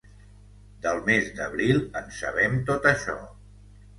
Del 0.85 1.01
mes 1.09 1.27
d’abril, 1.41 1.81
en 2.01 2.09
sabem 2.21 2.57
tot 2.71 2.87
això. 2.95 3.19